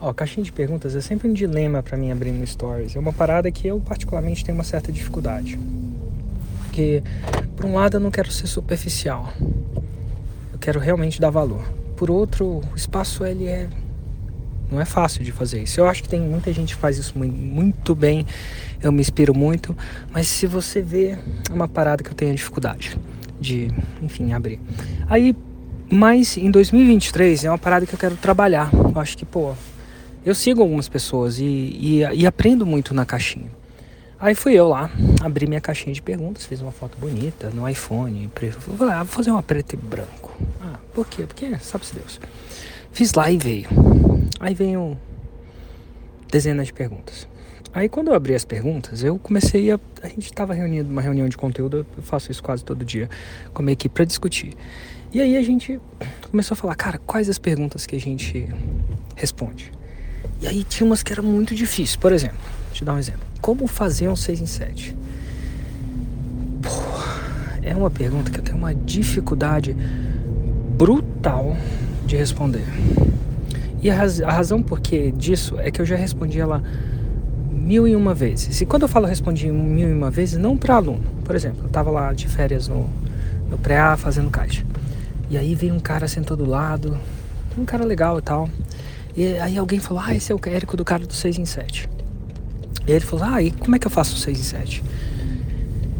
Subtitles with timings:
[0.00, 2.94] Ó, caixinha de perguntas é sempre um dilema para mim abrir no Stories.
[2.94, 5.58] É uma parada que eu particularmente tenho uma certa dificuldade.
[6.64, 7.02] Porque,
[7.56, 9.32] por um lado, eu não quero ser superficial.
[10.52, 11.64] Eu quero realmente dar valor.
[11.96, 13.68] Por outro, o espaço ele é
[14.70, 15.80] não é fácil de fazer isso.
[15.80, 18.26] Eu acho que tem muita gente que faz isso muito bem.
[18.82, 19.76] Eu me inspiro muito,
[20.12, 21.16] mas se você vê,
[21.48, 22.98] é uma parada que eu tenho dificuldade
[23.40, 23.70] de,
[24.02, 24.60] enfim, abrir.
[25.08, 25.36] Aí,
[25.90, 28.70] mas em 2023 é uma parada que eu quero trabalhar.
[28.72, 29.54] Eu acho que, pô,
[30.26, 33.48] eu sigo algumas pessoas e, e, e aprendo muito na caixinha.
[34.18, 34.90] Aí fui eu lá,
[35.22, 38.28] abri minha caixinha de perguntas, fiz uma foto bonita no iPhone.
[38.76, 40.36] Falei, ah, vou fazer uma preto e branco.
[40.60, 41.22] Ah, por quê?
[41.22, 42.20] Porque sabe-se Deus.
[42.90, 43.68] Fiz lá e veio.
[44.40, 44.98] Aí veio
[46.28, 47.28] dezenas de perguntas.
[47.72, 49.78] Aí quando eu abri as perguntas, eu comecei a.
[50.02, 53.08] A gente estava reunindo uma reunião de conteúdo, eu faço isso quase todo dia
[53.54, 54.54] com a minha equipe para discutir.
[55.12, 55.80] E aí a gente
[56.32, 58.48] começou a falar, cara, quais as perguntas que a gente
[59.14, 59.70] responde?
[60.40, 61.96] E aí tinha umas que eram muito difíceis.
[61.96, 63.20] Por exemplo, deixa eu dar um exemplo.
[63.40, 64.96] Como fazer um 6 em 7?
[67.66, 69.76] é uma pergunta que eu tenho uma dificuldade
[70.78, 71.56] brutal
[72.06, 72.64] de responder.
[73.82, 76.62] E a, raz a razão por que disso é que eu já respondi ela
[77.50, 78.60] mil e uma vezes.
[78.60, 81.02] E quando eu falo respondi mil e uma vezes, não para aluno.
[81.24, 82.88] Por exemplo, eu estava lá de férias no,
[83.50, 84.64] no pré-A fazendo caixa.
[85.28, 86.96] E aí veio um cara sentou do lado,
[87.58, 88.48] um cara legal e tal.
[89.16, 91.88] E aí alguém falou, ah, esse é o Érico do cara do 6 em 7.
[92.86, 94.84] E ele falou, ah, e como é que eu faço o 6 em 7?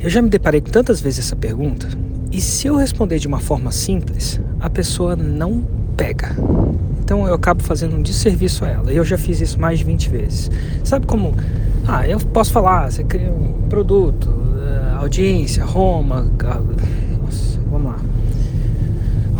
[0.00, 1.88] Eu já me deparei com tantas vezes essa pergunta,
[2.32, 5.62] e se eu responder de uma forma simples, a pessoa não
[5.96, 6.34] pega.
[7.04, 8.92] Então eu acabo fazendo um desserviço a ela.
[8.92, 10.50] E eu já fiz isso mais de 20 vezes.
[10.82, 11.36] Sabe como?
[11.86, 16.32] Ah, eu posso falar, você cria um produto, eh, audiência, Roma.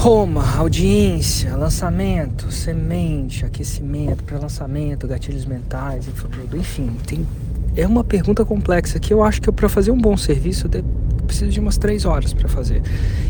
[0.00, 6.08] Roma, audiência, lançamento, semente, aquecimento, pré-lançamento, gatilhos mentais,
[6.54, 7.28] enfim, tem,
[7.76, 10.82] é uma pergunta complexa que eu acho que para fazer um bom serviço eu
[11.26, 12.80] preciso de umas três horas para fazer.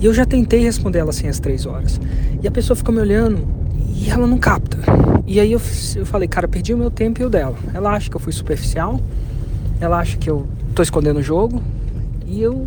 [0.00, 2.00] E eu já tentei responder ela sem as três horas.
[2.42, 3.46] E a pessoa ficou me olhando
[3.94, 4.78] e ela não capta.
[5.26, 5.60] E aí eu,
[5.96, 7.58] eu falei, cara, perdi o meu tempo e o dela.
[7.74, 8.98] Ela acha que eu fui superficial,
[9.82, 11.62] ela acha que eu tô escondendo o jogo,
[12.26, 12.66] e eu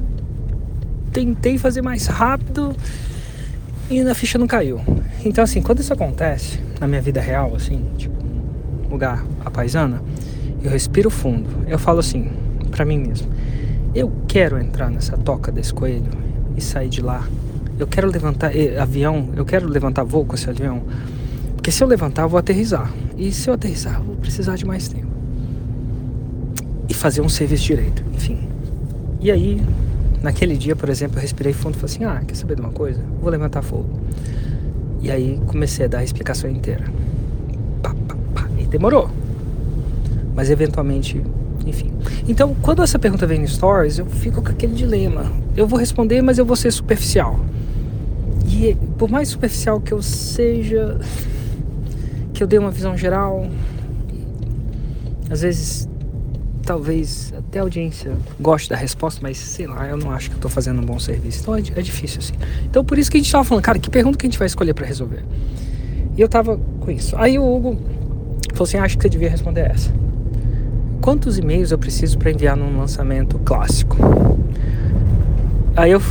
[1.11, 2.75] tentei fazer mais rápido
[3.89, 4.81] e a ficha não caiu.
[5.23, 8.15] Então, assim, quando isso acontece na minha vida real, assim, tipo,
[8.89, 10.01] lugar a paisana,
[10.61, 11.49] eu respiro fundo.
[11.67, 12.29] Eu falo assim,
[12.71, 13.27] para mim mesmo:
[13.95, 16.11] eu quero entrar nessa toca desse coelho
[16.55, 17.27] e sair de lá.
[17.79, 20.81] Eu quero levantar eh, avião, eu quero levantar voo com esse avião.
[21.55, 22.91] Porque se eu levantar, eu vou aterrizar.
[23.17, 25.07] E se eu aterrizar, eu vou precisar de mais tempo.
[26.89, 28.47] E fazer um serviço direito, enfim.
[29.19, 29.61] E aí,
[30.21, 32.71] Naquele dia, por exemplo, eu respirei fundo e falei assim: Ah, quer saber de uma
[32.71, 33.01] coisa?
[33.21, 33.89] Vou levantar fogo.
[35.01, 36.85] E aí comecei a dar a explicação inteira.
[37.81, 38.49] Pá, pá, pá.
[38.57, 39.09] E demorou.
[40.35, 41.21] Mas eventualmente,
[41.65, 41.91] enfim.
[42.27, 45.31] Então, quando essa pergunta vem no Stories, eu fico com aquele dilema.
[45.55, 47.39] Eu vou responder, mas eu vou ser superficial.
[48.47, 50.99] E por mais superficial que eu seja,
[52.33, 53.47] que eu dê uma visão geral,
[55.29, 55.87] às vezes
[56.67, 60.39] talvez até a audiência goste da resposta, mas sei lá, eu não acho que eu
[60.41, 61.39] tô fazendo um bom serviço.
[61.39, 62.33] Então é, é difícil assim.
[62.65, 64.47] Então por isso que a gente tava falando, cara, que pergunta que a gente vai
[64.47, 65.23] escolher para resolver?
[66.17, 67.15] E eu tava com isso.
[67.17, 67.77] Aí o Hugo
[68.51, 69.93] falou assim: acho que você devia responder essa.
[70.99, 73.95] Quantos e-mails eu preciso para enviar num lançamento clássico?
[75.73, 76.01] Aí eu,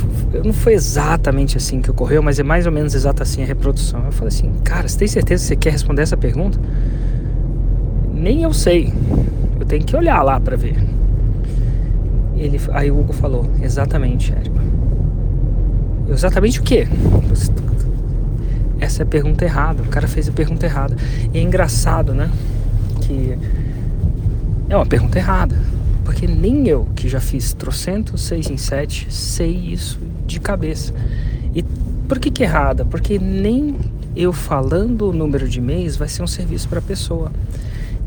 [0.43, 4.03] não foi exatamente assim que ocorreu, mas é mais ou menos exata assim a reprodução.
[4.05, 6.59] Eu falei assim, cara, você tem certeza que você quer responder essa pergunta?
[8.11, 8.91] Nem eu sei
[9.65, 10.77] tenho que olhar lá para ver.
[12.35, 14.57] Ele, aí o Hugo falou, exatamente, Érico.
[16.09, 16.87] Exatamente o quê?
[18.79, 19.81] Essa é a pergunta errada.
[19.81, 20.95] O cara fez a pergunta errada.
[21.33, 22.29] E é engraçado, né?
[23.01, 23.37] Que
[24.69, 25.57] é uma pergunta errada.
[26.05, 30.93] Porque nem eu, que já fiz trocentos seis em sete, sei isso de cabeça.
[31.53, 31.63] E
[32.07, 32.85] por que, que é errada?
[32.85, 33.75] Porque nem
[34.15, 37.31] eu falando o número de e-mails vai ser um serviço para a pessoa.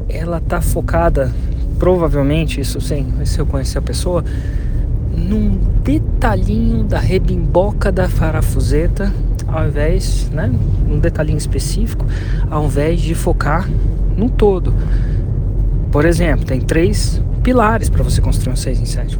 [0.08, 1.32] Ela tá focada
[1.78, 4.24] provavelmente, isso sim, se eu conhecer a pessoa,
[5.16, 9.12] num detalhinho da rebimboca da farafuseta,
[9.46, 10.50] ao invés, né,
[10.86, 12.04] num detalhinho específico,
[12.50, 13.68] ao invés de focar
[14.16, 14.72] no todo.
[15.90, 19.18] Por exemplo, tem três pilares para você construir um 6 em 7.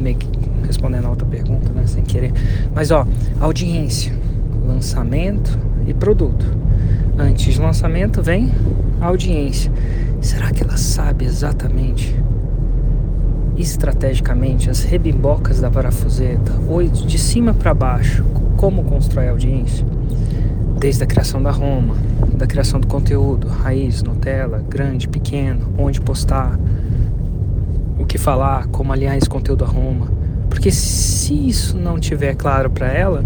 [0.00, 0.28] Meio que
[0.66, 2.32] respondendo a outra pergunta, né, sem querer.
[2.74, 3.06] Mas ó,
[3.40, 4.12] audiência,
[4.66, 6.44] lançamento e produto.
[7.18, 8.52] Antes do lançamento vem
[9.00, 9.72] audiência.
[10.20, 12.14] Será que ela sabe exatamente,
[13.56, 18.24] estrategicamente, as rebimbocas da parafuseta, ou de cima para baixo,
[18.56, 19.84] como constrói a audiência?
[20.80, 21.94] desde a criação da Roma,
[22.34, 26.58] da criação do conteúdo, raiz, Nutella, grande, pequeno, onde postar,
[27.98, 30.08] o que falar, como alinhar esse conteúdo a Roma.
[30.48, 33.22] Porque se isso não tiver claro para ela,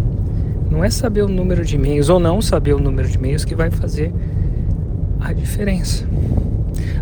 [0.68, 3.54] não é saber o número de e-mails ou não saber o número de e-mails que
[3.54, 4.12] vai fazer
[5.20, 6.04] a diferença.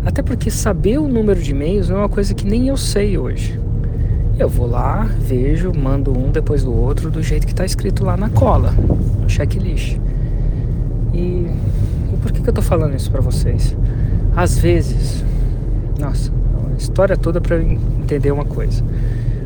[0.05, 3.17] Até porque saber o número de e-mails não é uma coisa que nem eu sei
[3.17, 3.59] hoje.
[4.37, 8.17] Eu vou lá, vejo, mando um depois do outro do jeito que está escrito lá
[8.17, 9.97] na cola, no checklist.
[11.13, 13.77] E, e por que, que eu estou falando isso para vocês?
[14.35, 15.23] Às vezes,
[15.99, 16.31] nossa,
[16.73, 18.83] a história toda para entender uma coisa.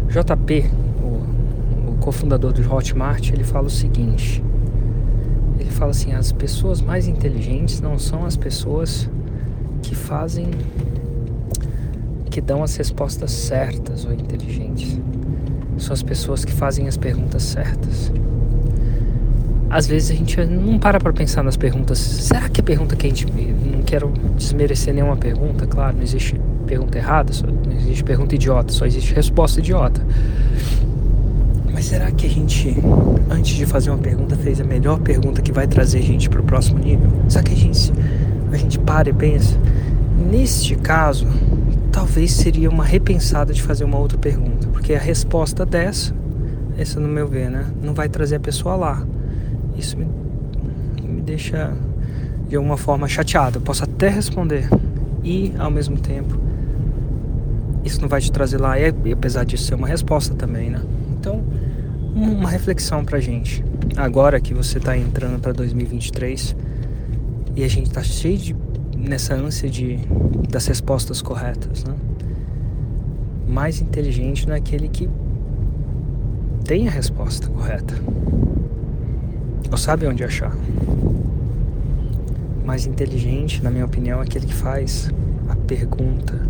[0.07, 0.65] JP,
[1.03, 4.41] o, o cofundador do Hotmart, ele fala o seguinte:
[5.59, 9.09] ele fala assim, as pessoas mais inteligentes não são as pessoas
[9.87, 10.49] que fazem
[12.29, 14.99] que dão as respostas certas ou inteligentes.
[15.77, 18.11] São as pessoas que fazem as perguntas certas.
[19.69, 21.97] Às vezes a gente não para para pensar nas perguntas.
[21.97, 23.25] Será que a pergunta que a gente.
[23.25, 28.71] Não quero desmerecer nenhuma pergunta, claro, não existe pergunta errada, só, não existe pergunta idiota,
[28.73, 30.05] só existe resposta idiota.
[31.73, 32.77] Mas será que a gente,
[33.29, 36.41] antes de fazer uma pergunta, fez a melhor pergunta que vai trazer a gente para
[36.41, 37.09] o próximo nível?
[37.29, 37.93] Será que a gente,
[38.51, 39.57] a gente para e pensa?
[40.17, 41.27] Neste caso,
[41.91, 46.13] talvez seria uma repensada de fazer uma outra pergunta, porque a resposta dessa,
[46.77, 49.05] essa no meu ver, né, não vai trazer a pessoa lá.
[49.77, 50.07] Isso me,
[51.03, 51.73] me deixa
[52.47, 53.59] de alguma forma chateado.
[53.59, 54.69] Eu posso até responder
[55.23, 56.39] e ao mesmo tempo
[57.83, 60.81] isso não vai te trazer lá, e, apesar disso ser uma resposta também, né?
[61.11, 61.43] Então,
[62.13, 63.63] uma reflexão pra gente.
[63.95, 66.55] Agora que você tá entrando para 2023
[67.55, 68.53] e a gente tá cheio de
[68.97, 69.99] nessa ânsia de,
[70.49, 71.83] das respostas corretas.
[71.83, 71.95] Né?
[73.47, 75.09] Mais inteligente não é aquele que
[76.65, 77.95] tem a resposta correta
[79.71, 80.55] ou sabe onde achar.
[82.65, 85.09] Mais inteligente, na minha opinião, é aquele que faz
[85.47, 86.47] a pergunta